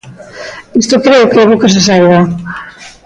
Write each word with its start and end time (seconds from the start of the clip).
Isto 0.81 1.03
creo 1.05 1.29
que 1.31 1.39
é 1.43 1.45
bo 1.49 1.59
que 1.61 1.73
se 1.75 1.81
saiba. 1.87 2.19